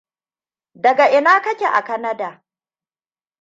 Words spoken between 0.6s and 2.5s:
Daga ina ka ke a Canada?